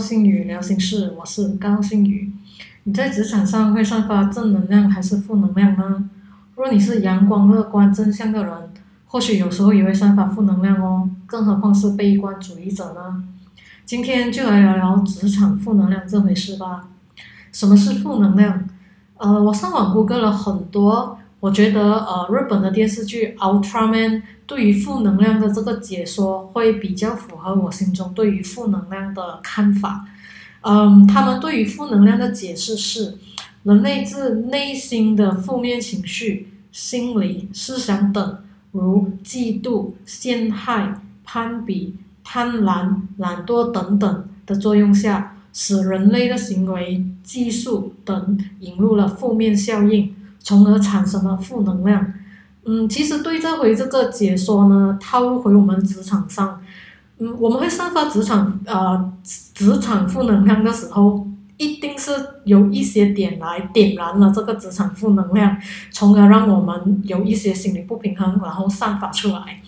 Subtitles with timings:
[0.00, 2.32] 星宇聊心事，我是高星宇。
[2.84, 6.08] 你在职场上会散发正能量还是负能量呢？
[6.56, 8.52] 若你是阳光、乐观、正向的人，
[9.06, 13.22] 或许有时候也会散发负能量哦，更何况是悲观主义者呢？
[13.84, 16.88] 今天就来聊聊职场负能量这回事吧。
[17.52, 18.64] 什么是负能量？
[19.18, 21.18] 呃，我上网谷歌了很多。
[21.40, 24.10] 我觉得呃，日本的电视剧《Ultraman》
[24.46, 30.06] 对于负能量的这个解说会比较符合我心中对于负能量的看法。
[30.60, 33.16] 嗯，他们对于负能量的解释是，
[33.62, 38.38] 人类自内心的负面情绪、心理、思想等，
[38.72, 50.14] 如嫉妒、陷害、攀比、贪婪、懒惰等等的作用下，使人类的行为、技术等引入了负面效应。
[50.40, 52.12] 从而产生了负能量。
[52.66, 56.60] 嗯，其实对这回这个解说呢，套入回我们职场上，
[57.18, 62.12] 嗯，我们会散发职场呃职场负能量的时候，一定是
[62.44, 65.56] 有一些点来点燃了这个职场负能量，
[65.90, 69.62] 从而让我们有一些心理不平衡，然后散发出来。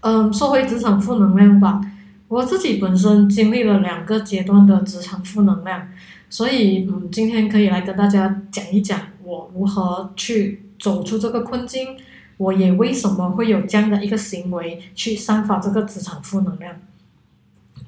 [0.00, 1.80] 嗯，说回职场负能量吧，
[2.28, 5.88] 我自己本身经历了两个阶段的职场负能量，
[6.30, 8.98] 所以嗯，今天可以来跟大家讲一讲。
[9.24, 11.96] 我如何去走出这个困境？
[12.36, 16.74] 我也为什么会有这样的一个行为去散发这个职场负能量？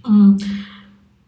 [0.04, 0.38] 嗯，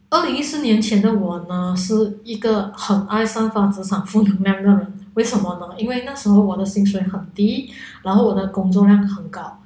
[0.08, 4.94] 二零一四年前的我呢，是一个很爱散发职场负能量的人。
[5.14, 5.74] 为什么呢？
[5.76, 9.58] 因为那时候我的薪水很低，然后我的工作量很高。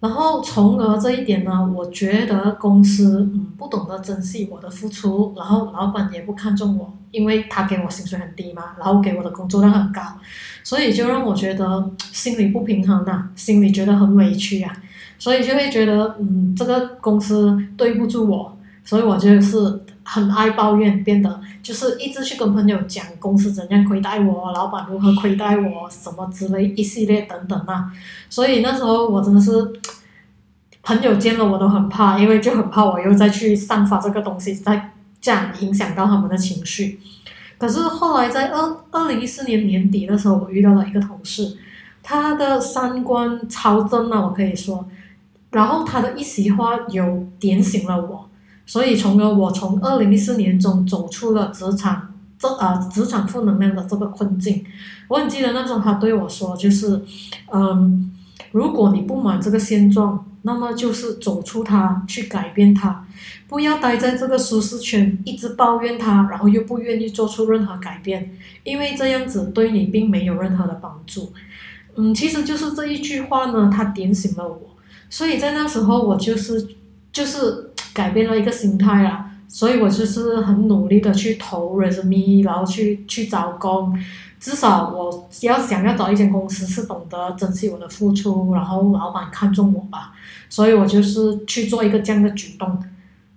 [0.00, 10.00] 然后，从而这一点呢，我觉得公司嗯不懂得珍惜我的付出，然后老板也不看重我，因为他给我薪水很低嘛，然后给我的工作量很高，
[10.62, 14.72] 所以就让我觉得心里不平衡呐，心里觉得很委屈啊，
[15.18, 27.92] 所以就会觉得嗯这个公司对不住我，所以我就是很爱抱怨，变得就是一直去跟朋友讲公司怎样亏待我，老板如何亏待我，什么之类一系列等等啊，
[28.28, 29.52] 所以那时候我真的是。
[30.82, 37.00] 朋友见了我都很怕，因为就很怕我又再去散发这个东西，再这样影响到他们的情绪。
[37.58, 41.58] 可是后来在二二零一四年年底的时候，我遇到了一个同事，
[42.02, 44.88] 他的三观超正啊，我可以说，
[45.50, 48.30] 然后他的一席话有点醒了我，
[48.64, 54.64] 所以从而我从二零一四年中走出了职场这呃职场负能量的这个困境。
[55.08, 57.02] 我很记得那时候他对我说，就是
[57.52, 58.10] 嗯，
[58.52, 60.24] 如果你不满这个现状。
[60.42, 63.04] 那么就是走出它，去改变它，
[63.46, 68.34] 不要待在这个舒适圈，一直抱怨它，然后又不愿意做出任何改变，
[68.64, 71.32] 因为这样子对你并没有任何的帮助。
[71.96, 74.60] 嗯，其实就是这一句话呢，它点醒了我，
[75.10, 76.68] 所以在那时候我就是
[77.12, 83.98] 就是改变了一个心态啦，所以我就是很努力的去投 resume，然后去去找工。
[84.38, 90.14] 至少我要想要找一间公司是懂得珍惜我的付出，然后老板看重我吧，
[90.50, 92.78] 所以我就是去做一个这样的举动。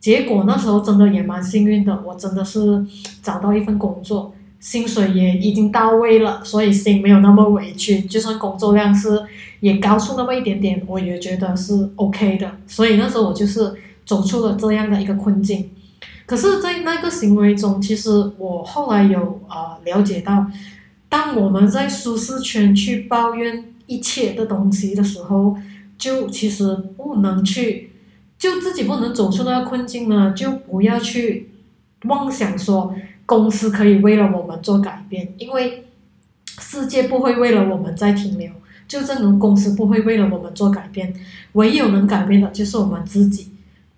[0.02, 2.86] 结果那时候真的也蛮幸运的，我真的是
[3.22, 8.02] 找到一份工作，薪水也已经到位了，所以心没有那么委屈。
[8.02, 9.24] 就算工作量是
[9.62, 12.52] 也高出那么一点点，我也觉得是 OK 的。
[12.68, 13.74] 所以那时候我就是
[14.06, 15.70] 走出了这样的一个困境。
[16.26, 20.48] 可是，在那个行为中，其实我后来有呃了解到。
[21.10, 25.56] 当我们在舒适圈去抱怨一切的东西的时候，
[25.98, 27.92] 就其实不能去，
[28.38, 31.52] 就自己不能走出那个困境呢，就不要去
[32.06, 32.94] 妄想说
[33.26, 35.86] 公司可以为了我们做改变，因为
[36.60, 38.52] 世界不会为了我们在停留，
[38.88, 41.14] 就正如公司不会为了我们做改变，
[41.54, 43.53] 唯有能改变的就是我们自己。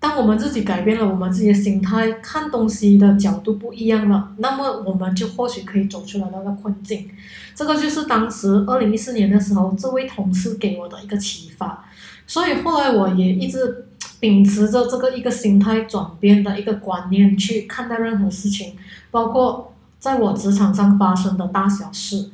[0.06, 7.10] 当我们自己改变了我们自己的心态，看东西的角度不一样了，那么我们就或许可以走出来那个困境。
[7.56, 11.84] 这个就是当时二零一四年的时候，这位同事给我的一个启发。
[12.28, 13.88] 所以后来我也一直
[14.20, 18.76] 秉持着这个一个心态转变的一个观念去看待任何事情，
[19.10, 22.30] 包括在我职场上发生的大小事。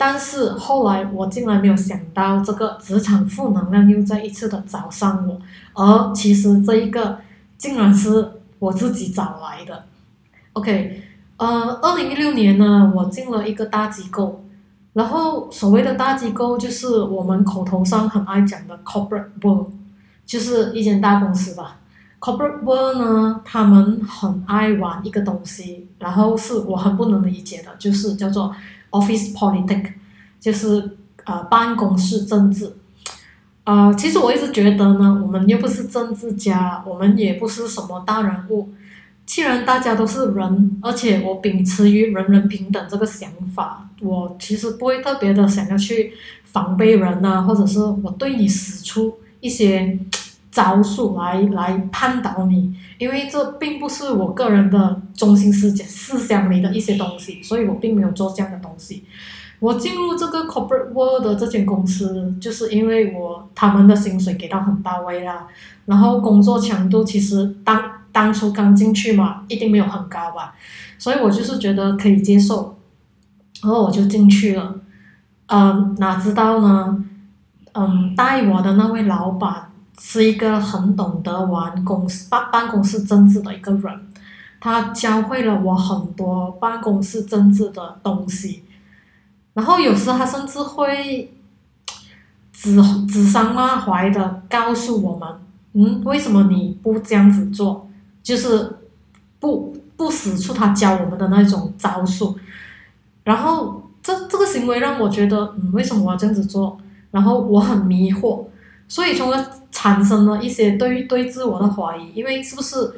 [0.00, 5.40] 但是后来我竟然没有想到，这个职场负能量又再一次的找上我，
[5.74, 7.18] 而其实这一个
[7.56, 9.86] 竟然是我自己找来的。
[10.52, 11.02] OK，
[11.36, 14.44] 呃，二零一六年呢，我进了一个大机构，
[14.92, 19.66] 然后所谓的大机构就是我们口头上很爱讲的 corporate world，
[20.24, 21.80] 就是一间大公司吧。
[22.20, 28.54] corporate world 呢，他们很爱玩一个东西，然后是我很不能理解的，就是叫做。
[28.90, 29.92] Office politics
[30.40, 32.72] 就是呃办公室政治，
[33.64, 38.70] 呃，其实我一直觉得呢，我们又不是政治家，我们也不是什么大人物，
[39.26, 46.12] 既然大家都是人，而且我秉持于人人平等这个想法，我其实不会特别的想要去
[46.44, 49.98] 防备人呐，或者是我对你使出一些
[50.58, 59.04] 招数来来绊倒你，因为这并不是我个人的中心思想思想里的一些东西，所以我并没有做这样的东西。
[59.60, 65.46] 我进入这个 corporate world 的这间公司，就是因为我他们的薪水给到很到位啦，
[65.86, 70.56] 然后工作强度其实当当初刚进去嘛，一定没有很高吧，
[70.98, 72.76] 所以我就是觉得可以接受，
[73.62, 74.74] 然后我就进去了，
[75.46, 77.04] 嗯，哪知道呢，
[77.74, 79.67] 嗯，带我的那位老板
[79.98, 84.00] 是一个很懂得玩公司办办公室政治的一个人，
[84.60, 88.62] 他教会了我很多办公室政治的东西。
[89.54, 91.34] 然后有时他甚至会
[92.52, 95.28] 指指桑骂槐的告诉我们，
[95.72, 97.88] 嗯，为什么你不这样子做？
[98.22, 98.78] 就是
[99.40, 102.38] 不不使出他教我们的那种招数。
[103.24, 106.78] 然后这这个行为让我觉得，嗯，为什么我要这样子做？
[107.10, 108.44] 然后我很迷惑，
[108.88, 112.94] 所以从而产生了一些对对自我的怀疑，因为是不是？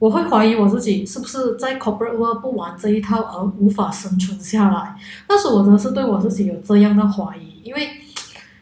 [0.00, 4.94] 我会怀疑我自己是不是在 corporate world 不玩这一套而无法生存下来。
[5.26, 7.88] 但是我真的是对我自己有这样的怀疑，因为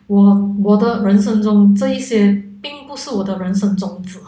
[0.06, 4.19] 我我的人生中这一些并不是我的人生宗旨，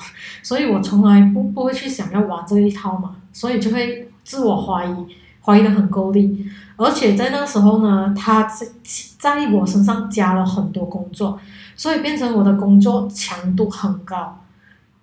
[0.43, 5.07] 所以我从来不不会去想要玩这一套嘛，所以就会自我怀疑，
[5.43, 6.47] 怀疑的很够力。
[6.77, 8.67] 而且在那时候呢，他在
[9.19, 11.41] 在我身上加了很多工作，
[11.79, 14.45] 所以变成我的工作强度很高。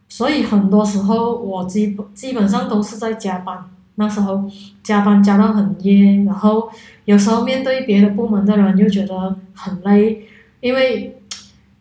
[0.07, 3.57] 所以很多时候我基本基本上都是在加班，
[3.95, 4.47] 那时候
[4.83, 6.69] 加班加到很夜，然后
[7.05, 10.27] 有时候面对别的部门的人又觉得很累，
[10.59, 11.19] 因为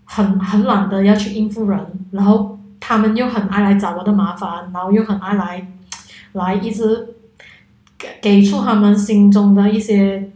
[0.04, 1.78] 很 很懒得要去应付人，
[2.12, 5.66] 然后他们又很爱来找我的麻烦，然后又很爱来
[6.32, 7.14] 来一直
[7.98, 10.30] 给给出他们心中的一些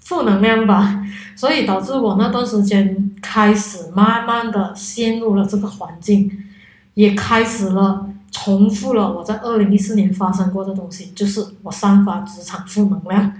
[0.00, 1.04] 负能量吧，
[1.36, 6.30] 所以导致我那段时间开始慢慢的陷入了这个环境。
[6.94, 13.32] 也开始了，重复了我在二零一四年发生过的东西，就是我散发职场负能量。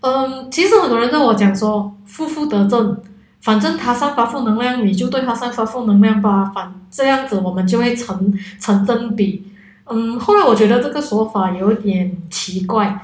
[0.00, 3.00] 嗯，其实很多人跟我讲说负负得正，
[3.40, 9.46] 反正他散发负能量，你就对他散发负能量吧，反这样子我们就会成成正比。
[9.84, 13.00] 嗯，后来我觉得这个说法有点奇怪。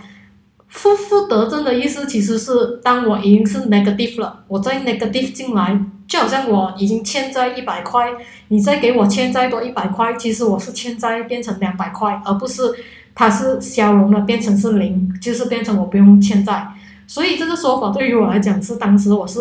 [0.70, 5.78] 负负得正的意思其实是，当我已经是 negative 了，我在 negative 进来。
[6.08, 8.10] 就好像我已经欠债一百块，
[8.48, 12.62] 你再给我欠债多一百块，其实我是欠债变成两百块，而不是
[13.14, 16.66] 它是消融了变成是零，就是变成我不用欠债。
[17.06, 19.38] 所以这个说法对于我来讲是当时我是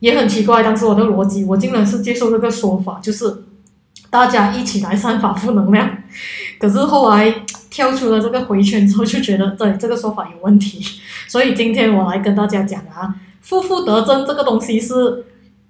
[0.00, 3.44] 也很奇怪，当时我的逻辑我竟然是接受这个说法，就是
[4.10, 5.98] 大家一起来散发负能量。
[6.58, 7.32] 可是后来
[7.74, 10.80] 跳出了这个回圈之后，就觉得对这个说法有问题。
[11.26, 15.24] 所以今天我来跟大家讲啊，负负得正这个东西是。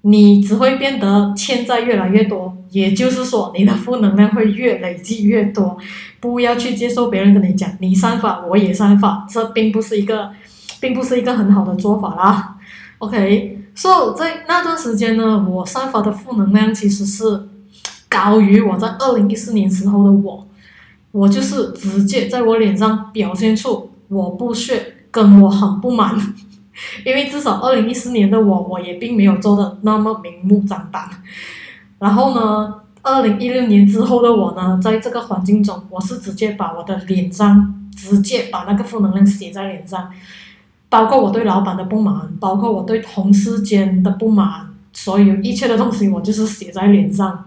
[0.07, 5.79] 你只会变得欠债越来越多，也就是说，你的负能量会越累积越多。
[6.21, 10.31] 不要去接受别人跟你讲，你散发我也散发，这并不是一个，
[10.79, 12.57] 并不是一个很好的做法啦。
[12.99, 17.49] OK，所以在那段时间呢，我散发的负能量其实是
[18.07, 20.47] 高于我在二零一四年时候的我，
[21.15, 26.13] 我就是直接在我脸上表现出我不屑，跟我很不满。
[27.07, 31.09] 因为至少二零一四年的我，我也并没有做的那么明目张胆。
[32.01, 40.11] 然后呢，二零一六年之后的我呢，在这个环境中，我是直接把我的脸上直接把那个负能量写在脸上，
[40.89, 47.45] 包括我对老板的不满，包括我对同事间的不满，所有一切的东西，我就是写在脸上。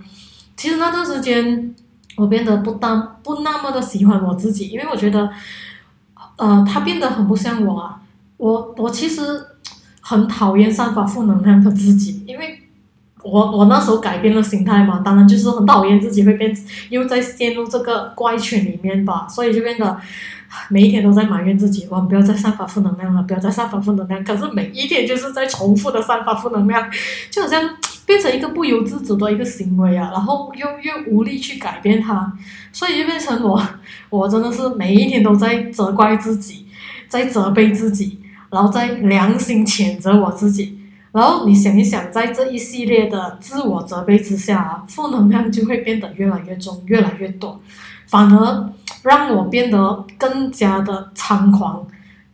[0.56, 1.76] 其实那段时间，
[2.18, 5.30] 我变得不当不那么的喜欢我自己，因为我觉得，
[6.36, 8.02] 呃，他变得很不像我啊。
[8.38, 9.22] 我我其实
[10.02, 12.60] 很讨厌散发负能量的自己，因为
[13.24, 16.56] 我我那时候改变了心态嘛，当然就是很讨厌自己会变，
[16.90, 19.98] 又在陷入这个怪圈里面吧，所以就变得
[20.70, 24.24] 每一天都在埋怨自己，我们不要再散发负能量了，不要再散发负能量。
[24.24, 26.90] 可是每一天就是在重复的散发负能量，
[27.32, 27.62] 就好像
[28.08, 32.34] 变成一个不由自主的一个行为啊，然后又又无力去改变它，
[32.72, 33.62] 所以就变成我
[34.10, 36.66] 我真的是每一天都在责怪自己，
[37.08, 38.20] 在责备自己。
[38.50, 40.80] 然后在良心谴责我自己，
[41.12, 47.60] 然后你想一想，在这一系列的自我责备之下，负能量就会变得越来越重，越来越多，
[48.06, 48.70] 反而
[49.04, 51.86] 让我变得更加的猖狂，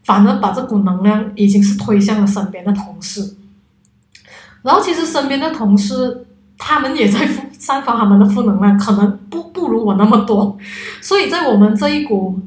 [0.04, 3.36] 反而把这股能量已经是推向了身边的同事。
[4.64, 6.26] 然后其实身边的同事
[6.58, 10.58] 他们也在负散发他们的负能量，可能不不如我那么多，
[11.02, 12.40] 所以在我们这一股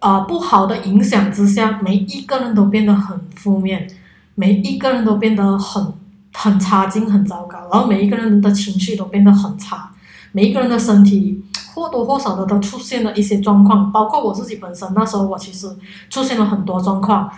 [0.00, 3.88] 啊不好的影响之下，每一个人都变得很负面，
[4.34, 5.92] 每一个人都变得很
[6.34, 9.90] 很差劲、很糟糕，然后每一个人的情绪都变得很差，
[10.32, 11.42] 每一个人的身体
[11.74, 15.66] 或多或少的都出现了一些状况，包括我自己本身，那时候我其实
[16.10, 17.30] 出现了很多状况。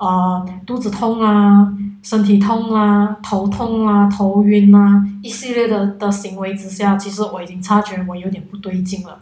[0.00, 1.70] 呃，肚子痛啊，
[2.02, 9.18] 身体痛啊，头痛啊，头晕啊，一系列的的行为之下，其实我已经察觉我有点不对劲了。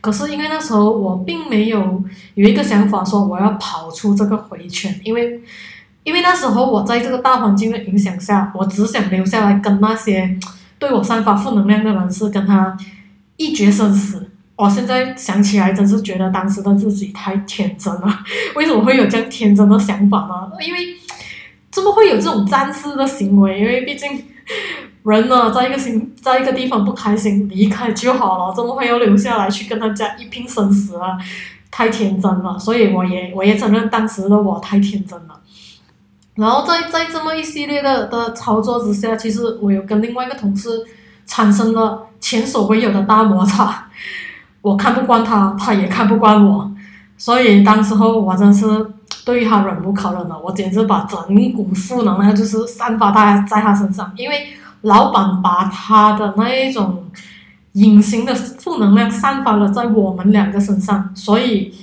[0.00, 2.02] 可是因为那时候我并没有
[2.34, 5.42] 有一个想法说我要跑出这个回圈，因为
[6.04, 10.38] 因为那时候我在这个大环境的影响下，我只想留下来跟那些
[10.78, 12.76] 对我散发负能量的人是跟他
[13.36, 14.31] 一决生死。
[14.62, 18.18] 我现在想起来，真是觉得当时的自己太天真了。
[18.54, 20.64] 为什么会有这样天真的想法呢？
[20.64, 20.78] 因为
[21.68, 23.58] 怎么会有这种战士的行为？
[23.58, 24.24] 因为毕竟
[25.02, 31.18] 人呢，在一个心，在一个地方不开心，离开就好了，怎么会要留下来去跟他家一拼生死啊？
[31.68, 32.56] 太天真了。
[32.56, 35.40] 所以我也我也承认，当时的我太天真了。
[36.36, 40.68] 然后在在这么一系列的的操作之下，其实我有跟另外一个同事
[41.26, 43.88] 产生了前所未有的大摩擦。
[44.62, 46.72] 我看不惯他，他也看不惯我，
[47.18, 48.64] 所以当时候我真是
[49.24, 50.38] 对他忍无可忍了。
[50.38, 54.46] 我简直把整一股负能量就是散发在在他身上，因为
[54.82, 57.04] 老板把他的那一种
[57.72, 61.74] 隐形的负能量散发了在我们两个身上，所以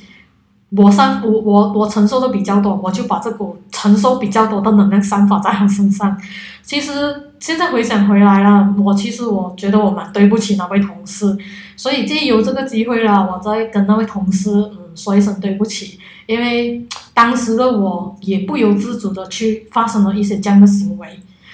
[0.71, 6.17] 我散我我我承受的比较多，我就把这股承受比较多的能量散发在他身上。
[6.63, 7.25] 其实。
[7.39, 11.37] 现在回想回来了，我其实我觉得我蛮对不起那位同事，
[11.77, 21.07] 所以借由这个机会了，我再跟那位同事嗯说一声对不起，因为当时的我也不由自主的去发生了一些这样的行为，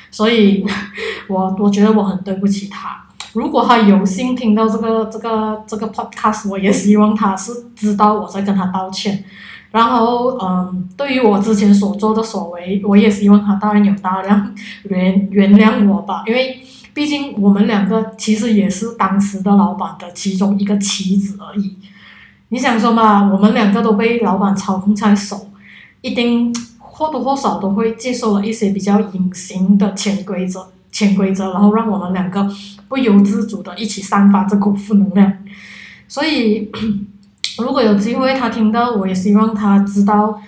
[0.09, 0.65] 所以
[1.27, 3.05] 我我觉得我很对不起他。
[3.35, 9.23] 如果他有幸听到这个这个这个 podcast，我也希望他是知道我在跟他道歉。
[9.71, 16.61] 然后，嗯，对于我之前所做的所为，我也希望他大人有大量原原谅我吧，因为
[16.93, 21.75] 毕竟我们两个其实也是当时的老板的其中一个棋子而已。
[22.47, 25.47] 你想说嘛，我们两个都被老板操控在手，
[25.99, 30.65] 一定或多或少都会接受了一些比较隐形的潜规则，
[30.95, 32.49] 潜规则，然后让我们两个
[32.87, 35.31] 不由自主的一起散发这股负能量，
[36.07, 36.71] 所以。
[37.57, 40.41] 如果有机会，他听到，我也希望他知道，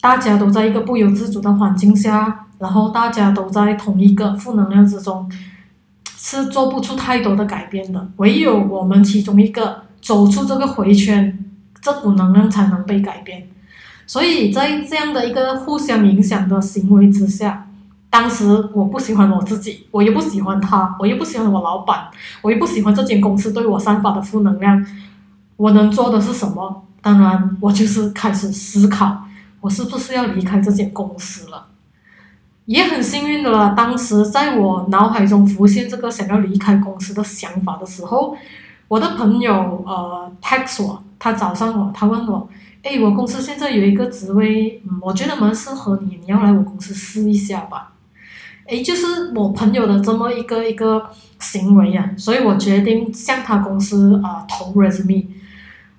[0.00, 5.28] 大家都在一个不由自主的环境下，然后大家都在同一个负能量之中，
[6.16, 8.08] 是做不出太多的改变的。
[8.18, 11.36] 唯有我们其中一个走出这个回圈，
[11.82, 13.48] 这股能量才能被改变。
[14.06, 17.69] 所以在这样的一个互相影响的行为之下，
[18.10, 22.08] 当时我不喜欢我自己，我也不喜欢他，我又不喜欢我老板，
[22.42, 24.84] 我也不喜欢这间公司对我散发的负能量。
[25.56, 26.84] 我能做的是什么？
[27.00, 29.24] 当然，我就是开始思考，
[29.60, 31.68] 我是不是要离开这间公司了。
[32.66, 38.36] 也很幸运的了，当时在我脑海中浮现这个想要离开公司的想法的时候，
[38.88, 42.48] 我的朋友呃 text 我，他找上我，他问我，
[42.82, 47.92] 哎，我公司现在有一个职位，嗯，我觉得蛮适合你，你要来我公司试一下吧。
[48.70, 51.10] 哎，就是我朋友的这么一个一个
[51.40, 55.26] 行为啊，所以我决定向他公司啊投 resume。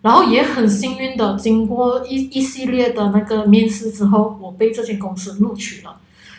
[0.02, 5.98] 然后也很幸运的，经过一一系列的那个面试之后，我被这间公司录取了。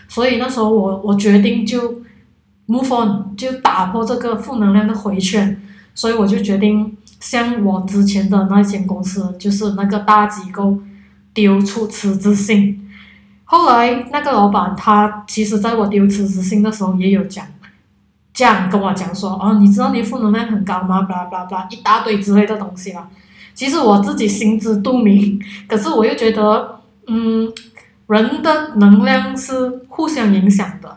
[0.09, 2.03] 所以那时候我我决定就
[2.67, 5.63] move on，就打破这个负能量的回圈。
[5.95, 10.79] 所以我就决定向我之前的那间公司，就是那个大机构
[11.35, 12.89] 丢出辞职信。
[13.53, 17.45] 后来那个老板他其实在我丢辞职信的时候也有讲，
[18.33, 21.03] 这样跟我讲说，哦，你知道你负能量很高吗？
[21.03, 23.07] 巴拉巴拉巴拉一大堆之类的东西啦。
[23.53, 27.53] 其实我自己心知肚明，可是我又觉得，嗯，
[28.07, 30.97] 人的能量是互相影响的。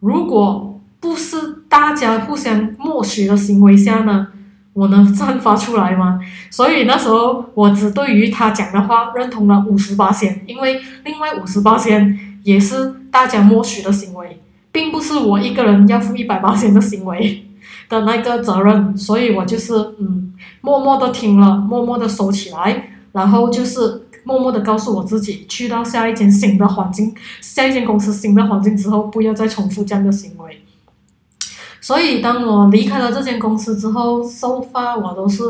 [0.00, 1.36] 如果不是
[1.68, 4.26] 大家互相默许的行为下呢，
[4.72, 6.20] 我能散发出来吗？
[6.50, 17.46] 所以那时候我只对于他讲的话认同了五十八仙，因为另外五十八仙也是大家默许的行为，并不是我一个人要负一百八仙的行为。
[17.88, 30.61] 的那个责任，所以我就是嗯，默默的听了，默默的收起来，然后就是默默的告诉我自己，去到下一间新的环境，下一间公司新的环境之后，不要再重复这样的行为。
[31.82, 35.42] 所以当我离开了这间公司之后，收发我都是，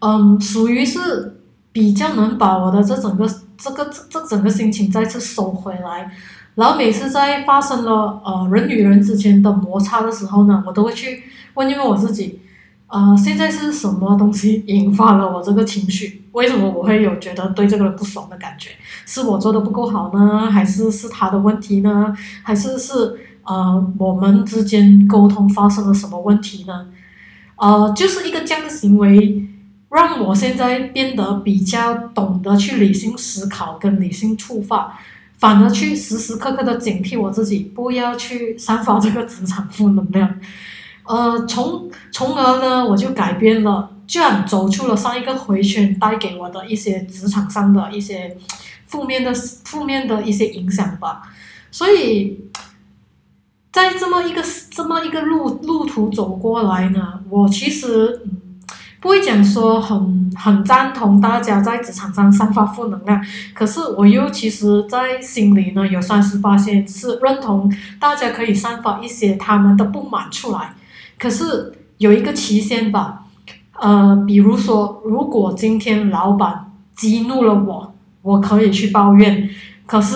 [0.00, 1.40] 嗯，属于是
[1.72, 6.12] 比较能把我的这整个这个这整个心情再次收回来。
[6.56, 11.22] 然后每次在发生了呃人与人之间的摩擦的时候呢，我都会去
[11.54, 12.40] 问一问我自己，
[12.88, 16.22] 呃，现在是什么东西引发了我这个情绪？
[16.32, 18.70] 为什么我会有觉得对这个人不爽的感觉？
[19.06, 22.14] 是我做的不够好呢，还是是他的问题呢？
[22.42, 23.18] 还是是
[23.50, 26.86] 呃我们之间沟通发生了什么问题呢？
[27.56, 29.44] 呃，就是一个这样的行为，
[29.90, 34.96] 让我现在变得比较懂得去理性思考跟理性触发。
[35.36, 40.38] 反而去时时刻刻的警惕我自己，不要去散发这个职场负能量，
[41.04, 48.36] 呃，从从而呢，我就改变了，这样走出了上一个回圈带给我的一些职场上的一些
[48.86, 49.32] 负面的
[49.64, 51.22] 负面的一些影响吧。
[51.70, 52.38] 所以，
[53.72, 58.22] 在这么一个这么一个路路途走过来呢，我其实。
[59.02, 63.18] 不会讲说很很赞同大家在职场上散发负能量，
[63.54, 70.74] 可是我又其实，在心里呢有三十八线是认同大家可以散发一些他们的不满出来，
[71.18, 73.24] 可是有一个期限吧，
[73.80, 79.48] 呃，比如说如果今天老板激怒了我，我可以去抱怨，
[79.86, 80.14] 可是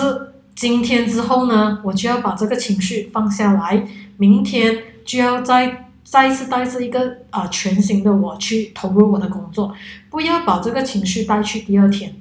[0.55, 3.85] 今天之后呢，我就要把这个情绪放下来，
[4.17, 5.81] 明天就要再。
[6.07, 9.73] 再一次带着一个啊全新的我去投入我的工作，
[10.07, 12.13] 不要把这个情绪带去第二天，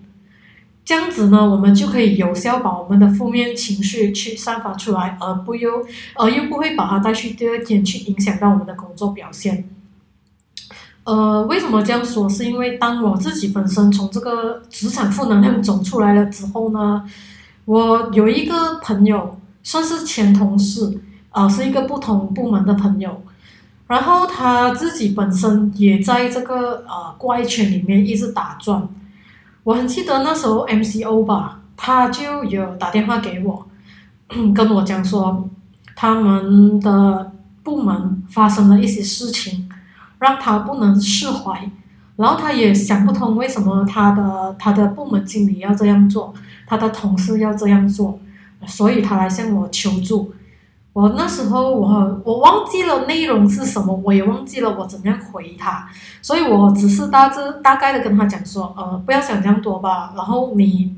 [0.82, 9.68] 这样子呢，我们就可以有效把我们的负面情绪去散发出来，而不又而又不会把它带去第二天去影响到我们的工作表现。
[11.04, 12.26] 呃，为什么这样说？
[12.26, 17.04] 是因为当我自己本身从这个职场负能量走出来了之后呢，
[17.64, 23.22] 我有一个朋友算是前同事，啊，是一个不同部门的朋友。
[23.86, 28.88] 然后他自己本身也在这个呃怪圈里面一直打转，
[29.62, 33.66] 我很记得那时候 MCO 吧，他就有打电话给我，
[34.54, 35.48] 跟我讲说
[35.94, 39.68] 他们的部门发生了一些事情，
[40.18, 41.70] 让他不能释怀，
[42.16, 46.32] 然后他也想不通为什么他的他的部门经理要这样做，
[46.66, 48.18] 他的同事要这样做，
[48.66, 50.34] 所以他来向我求助。
[50.92, 55.88] 我那时候我我忘记了内容是什么，我也忘记了我怎样回他，
[56.22, 60.12] 所以我只是大致大概的跟他讲说，呃，不要想这样多吧。
[60.14, 60.96] 然后你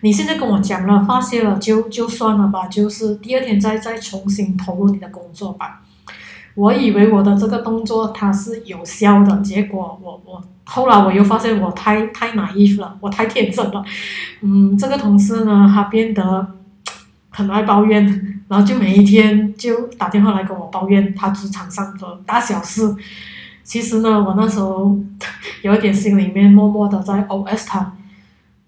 [0.00, 5.82] 你现在跟我讲了，发泄了就就算了吧，就是第二天再再重新投入你的工作吧。
[6.56, 13.84] 我以为我的这个动作它是有效的，结果我我后来我又发现我太太满意了，我太天真了。
[14.40, 16.54] 嗯，这个同事呢，他变得
[17.30, 18.32] 很爱抱怨。
[18.48, 22.94] 然后就每一天就打电话来跟我抱怨他职场上的大小事。
[23.64, 24.96] 其实呢，我那时候
[25.62, 27.92] 有一点心里面默默的在 OS 他。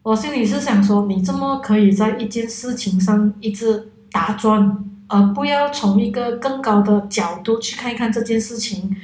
[0.03, 8.95] 我心里是想说，你这么可以在一件事情上一直打转，而不要从一个更高的角度去看一看这件事情，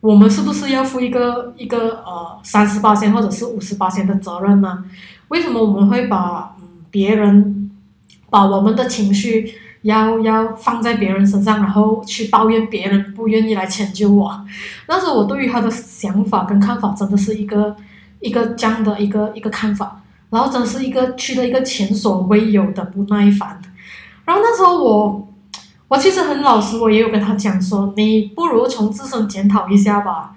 [0.00, 4.84] 我们是不是要负一个一个呃三十八千或者是五十八千的责任呢？
[5.28, 7.70] 为什么我们会把嗯别人
[8.30, 9.54] 把我们的情绪？
[9.82, 14.44] 要要放在别人身上，然后去抱怨别人不愿意来迁就我。
[14.88, 17.76] 那时候我对于他的想法跟看法，真的是一个
[18.18, 23.60] 一个这样的一个一个看法，然后真是一个去了一个前所未有的不耐烦。
[24.24, 25.28] 然后那时候我
[25.88, 30.34] 我其实很老实，我也有跟他讲说，你不如从自身检讨一下吧，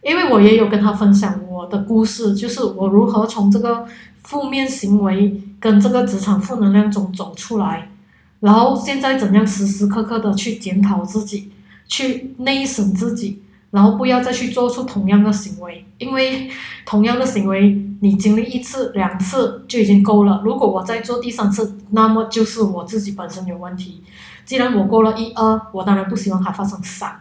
[0.00, 3.84] 因为我也有跟他分享我的故事，就是我如何从这个
[4.22, 7.90] 负面行为跟这个职场负能量中走出来。
[8.38, 11.50] 然后现在怎样时时刻刻的去检讨自己，
[11.88, 16.48] 去内审自己，然后不要再去做出同样的行为，因为
[16.86, 20.42] 同样的行为你经历一次两次就已经够了。
[20.44, 24.02] 如果我再做第三次，那么就是我自己本身有问题。
[24.44, 27.20] 既然我过了一二，我当然不希望它发生三，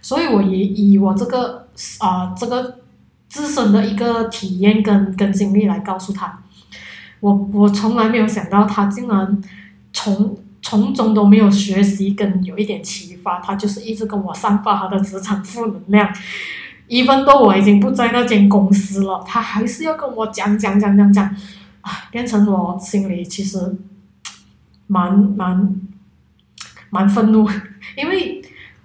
[0.00, 2.78] 所以我也以我这个啊这个
[3.28, 6.42] 自身的一个体验跟跟经历来告诉他，
[7.20, 9.40] 我我从来没有想到他竟然
[9.92, 10.36] 从。
[10.64, 16.08] 从中都没有学习跟有一点启发，他就是一直跟我散发他的职场负能量。
[16.86, 21.24] 一分多我已经不在那间公司了，他还是要跟我讲讲讲讲讲，
[21.80, 23.76] 啊，变成我心里其实
[24.86, 25.80] 蛮蛮
[26.92, 27.48] 蛮愤怒，
[27.96, 28.42] 因为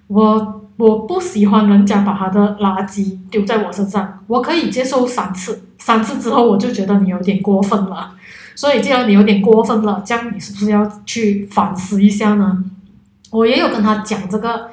[0.07, 8.15] 我我不喜欢人家把他的垃圾丢在我身上，我可以接受三次，三次之后我就觉得你有点过分了。
[8.55, 12.63] 所以，既然你有点过分了，这样你是不是要去反思一下呢？
[13.29, 14.71] 我也有跟他讲这个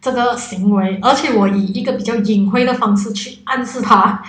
[0.00, 4.22] 这个行为，而且我以一个比较隐晦的方式去暗示他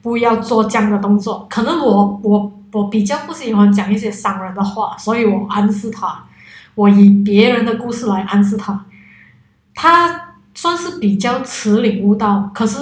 [0.00, 1.44] 不要做这样的动作。
[1.50, 6.24] 可能我我我比较不喜欢讲一些伤人的话，所以我暗示他，
[6.76, 8.86] 我以别人的故事来暗示他，
[9.74, 12.78] 他算是比较迟领悟到，可是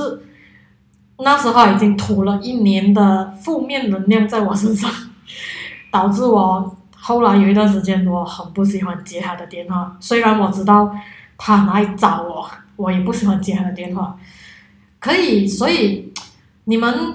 [1.18, 4.90] 那时候已经吐了一年的负面能量在我身上，
[5.90, 10.92] 导致我后来有一段时间我很不喜欢接他的电话，虽然我知道
[11.38, 14.18] 他哪找我，我也不喜欢接他的电话。
[14.98, 16.12] 可以，所以
[16.64, 17.14] 你们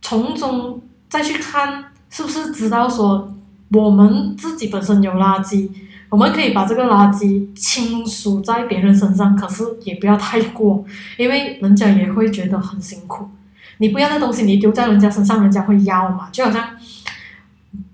[0.00, 3.34] 从中再去看，是不是知道说
[3.72, 5.68] 我们自己本身有垃圾？
[6.10, 10.84] 我们可以把这个垃圾倾诉在别人身上，可是也不要太过，
[11.16, 13.28] 因为人家也会觉得很辛苦。
[13.78, 16.28] 你不要的东西，你丢在人家身上，人家会要嘛。
[16.32, 16.70] 就好像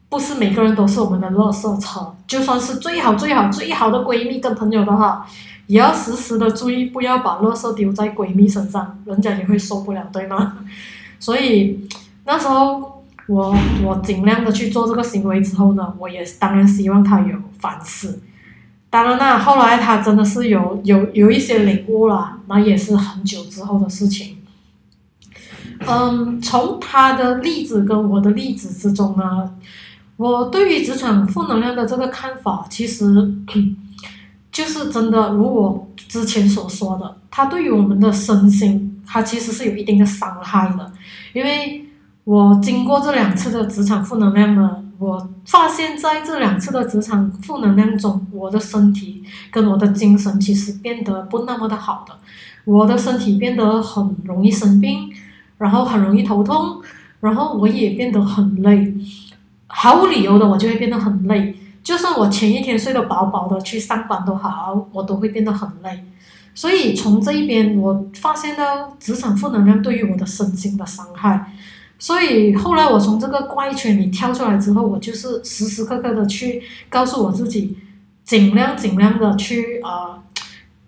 [0.09, 5.26] 不是每个人都是我们的垃圾车，就算是最好最好最好的闺蜜跟朋友的话，
[5.66, 10.57] 也要时时的注意，不要把垃圾丢在闺蜜身上，人家也会受不了，对吗？
[11.20, 11.87] 所以
[12.24, 12.96] 那时候。
[13.29, 13.52] 我
[13.83, 18.20] 我尽量的去做这个行为之后呢，我也当然希望他有反思。
[18.88, 24.38] 当然啦，后来他真的是有有有一些领悟了，那也是很久之后的事情。
[25.86, 29.52] 嗯，从他的例子跟我的例子之中呢，
[30.16, 33.34] 我对于职场负能量的这个看法，其实
[34.50, 40.92] 就是真的，如我之前所说的，他对于我们的身心，他其实是有一定的伤害的，
[41.32, 41.82] 因为。
[42.26, 52.14] 我经过这两次的职场负能量呢，我发现在这两次的职场负能量中，我的身体跟我的精神其实变得不那么的好的。
[52.64, 55.11] 我的身体变得很容易生病，
[55.59, 56.80] 然后很容易头痛，
[57.20, 58.94] 然后我也变得很累，
[59.66, 61.54] 毫无理由的我就会变得很累。
[61.85, 66.04] 就算我前一天睡得饱饱的去上班都好，我都会变得很累。
[66.54, 71.52] 所以从这一边，我发现到职场负能量对于我的身心的伤害。
[71.98, 77.78] 所以后来我从这个怪圈里跳出来之后，我就是时时刻刻的去告诉我自己，
[78.22, 80.22] 尽量尽量的去呃，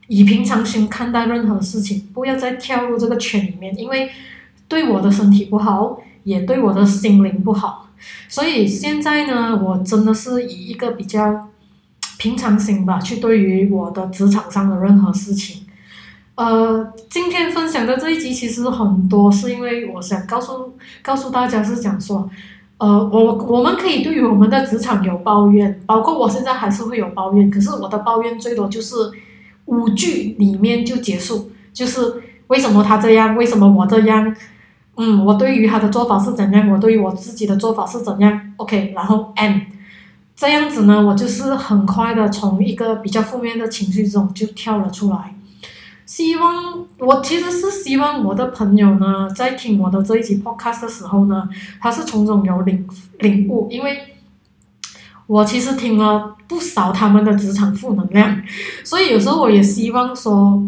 [0.06, 4.10] 以平常心看待任何事情，不要再跳入这个圈里面，因为
[4.68, 7.88] 对我的身体不好，也对我的心灵不好。
[8.28, 11.48] 所以现在呢，我真的是以一个比较
[12.18, 15.62] 平常心吧，去对于我的职场上的任何事情。
[16.38, 20.72] 呃，今天分享的这一集其实很多，是因为我想告诉
[21.02, 22.30] 告诉大家是讲说，
[22.76, 28.94] 呃，我我们可以对于我们的职场有抱怨，包括我现在还是会有抱怨，可是我的抱怨最多就是
[29.64, 34.32] 五句里面就结束，就是为什么他这样，为什么我这样，
[34.96, 39.62] 嗯，我对于他的做法是怎样，我对于我自己的做法是怎样，OK，然后 end，
[40.36, 45.34] 这样子呢，我就是很快的从一个比较负面的情绪中就跳了出来。
[46.08, 51.46] 希望我其实是希望我的朋友呢，在听我的这一集 podcast 的时候呢，
[51.82, 54.14] 他是从中有领领悟，因为
[55.26, 58.40] 我其实听了不少他们的职场负能量，
[58.82, 60.58] 所以有时候我也希望说，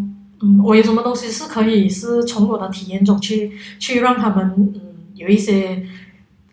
[0.42, 4.80] 嗯，我有什么东西是可以是从我的体验中去去让他们嗯
[5.14, 5.86] 有一些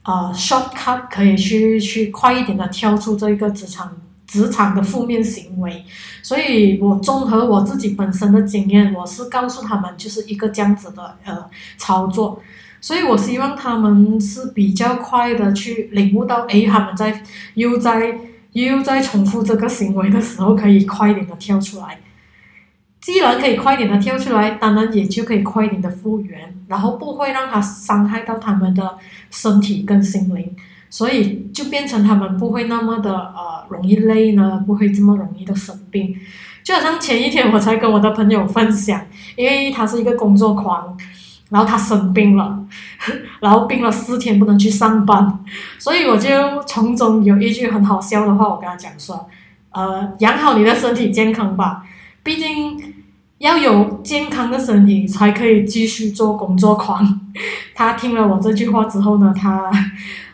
[0.03, 3.91] 啊 shortcut 可以去去快一点的跳出这个职场。
[4.27, 5.85] 职场的负面行为，
[6.21, 12.43] 所以我综合我自己本身的经验，我是告诉他们就是一个这样子的呃操作，
[12.81, 18.19] 所以我希望他们是比较快的去领悟到，哎，他们在又在
[18.51, 21.99] 又在重复这个行为的时候，可以快一点的跳出来。
[22.99, 28.97] 既然可以快一点的跳出来，当然也就可以快一点的复原，然后不会让他伤害到他们的
[29.31, 30.53] 身体跟心灵。
[30.97, 36.15] 所以就变成他们不会那么的呃容易累呢，不会这么容易的生病。
[36.63, 38.99] 就好像前一天我才跟我的朋友分享，
[39.35, 40.97] 因为他是一个工作狂，
[41.51, 42.65] 然后他生病了，
[43.41, 45.39] 然后病了四天不能去上班，
[45.77, 49.29] 所以我就从中有一句很好笑的话，我跟他讲说，
[49.69, 51.85] 呃，养好你的身体健康吧，
[52.23, 52.95] 毕竟
[53.37, 57.19] 要有健康的身体才可以继续做工作狂。
[57.75, 59.69] 他听了我这句话之后呢，他。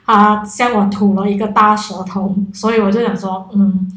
[0.05, 3.89] 他向我吐了一个大舌头，所以我就想说，嗯，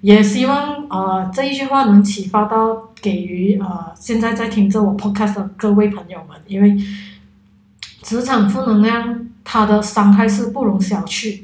[0.00, 6.76] 也希望呃这一句话能启发到给予呃现在在听着我 podcast 的各位朋友们，因为
[8.02, 11.40] 职场负能量它的伤害是不容小觑，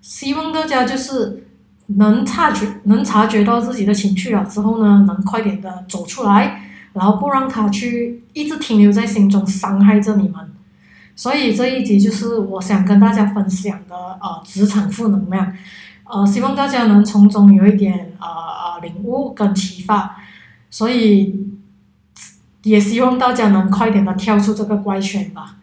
[0.00, 1.44] 希望大家就是
[1.86, 10.36] 能察觉能察觉到自己的情绪了之后呢，能快点的走出来，然后不让他去一直停留在心中伤害着你们。
[11.18, 15.52] 所以这一集就是我想跟大家分享的呃职场负能量，
[16.04, 20.14] 呃希望大家能从中有一点呃呃领悟跟启发，
[20.70, 21.44] 所以
[22.62, 25.56] 也希望大家能快点的跳出这个怪圈吧。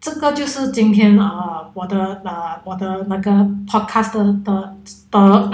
[0.00, 3.32] 这个就是今天呃我的呃我的那个
[3.66, 4.76] podcast 的
[5.10, 5.50] 的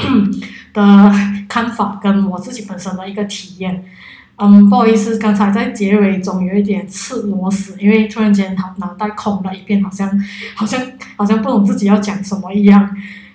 [0.74, 1.12] 的
[1.48, 3.82] 看法跟我自己本身的一个体验。
[4.44, 10.10] 嗯，不好意思，刚才在结尾中有一点刺螺丝，因为突然间脑脑袋空了一片，好像
[10.56, 10.80] 好像
[11.16, 12.90] 好像不懂自己要讲什么一样。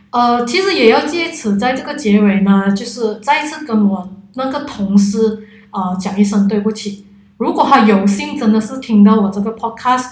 [0.09, 7.05] 呃，其实也要借此在这个结尾呢，就是再次跟我那个同事呃讲一声对不起。
[7.37, 10.07] 如果他有幸真的是听到我这个 podcast，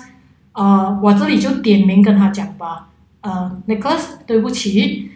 [0.53, 2.87] 呃，我这里就点名跟他讲吧。
[3.19, 5.11] 呃，Nicholas，对不起。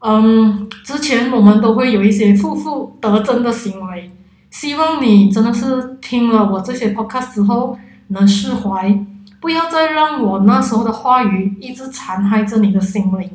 [0.00, 4.10] 嗯，之前我们都会有一些负负得正的行为。
[4.54, 9.04] 希望你真的是听了我这些 podcast 之后能释怀，
[9.40, 13.28] 不要再让我那时候的话语一直残害着你的心灵。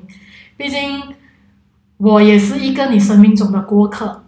[0.56, 1.02] 毕竟
[1.98, 4.24] 我也是一个你生命中的过客。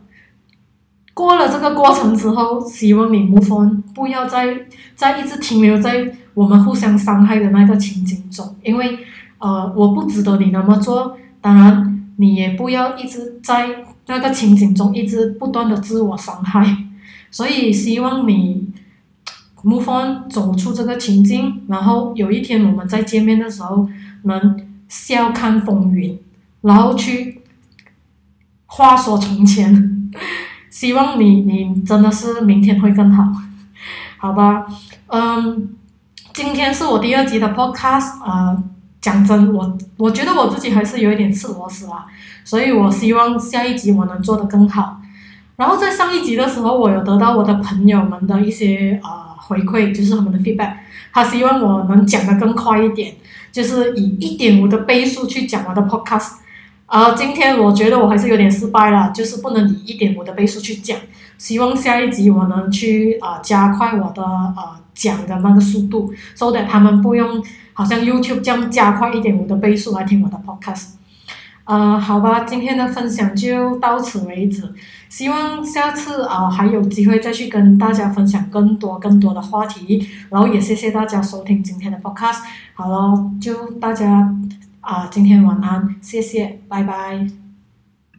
[1.13, 8.99] 过了这个过程之后，希望你 move on，不要再再一直停留在我们互相伤害的那个情景中，因为
[9.37, 11.17] 呃，我不值得你那么做。
[11.39, 13.85] 当然，你也不要一直在。
[14.07, 16.77] 那个情景中一直不断的自我伤害，
[17.31, 18.67] 所以希望你
[19.63, 23.87] move on 走出这个情境，然后有一天我们再见面的时候
[24.23, 26.19] 能笑看风云，
[26.61, 27.41] 然后去
[28.65, 30.11] 话说从前，
[30.69, 33.23] 希望你你真的是明天会更好，
[34.17, 34.65] 好吧？
[35.07, 35.69] 嗯，
[36.33, 38.63] 今天是我第二集的 podcast 啊。
[39.01, 42.05] 讲真，我我觉得我自己还是有一点吃螺丝啊，
[42.45, 45.01] 所以我希望下一集我能做得更好。
[45.57, 50.73] 然后在上一集的时候，我有得到我的朋友们的一些呃回馈，就是他们的 feedback，
[51.11, 53.13] 他希望我能讲得更快一点，
[53.51, 56.33] 就是以一点五的倍速去讲我的 podcast。
[56.85, 60.97] 啊，今天我觉得我还是有点失败了，就是不能以一点五的倍速去讲。
[61.41, 67.43] 希望下一集我能去啊加快我的呃讲的那个速度，so that 他们不用。
[67.73, 70.89] 好像 YouTube 这样加快一点我的倍速来听我的 Podcast，
[71.63, 74.71] 呃，好吧，今天的分享就到此为止。
[75.09, 80.05] 希望下次啊还有机会再去跟大家分享更多更多的话题。
[80.29, 82.41] 然后也谢谢大家收听今天的 Podcast。
[82.75, 84.31] 好了，就大家
[84.81, 87.40] 啊今天晚安，谢谢，拜拜。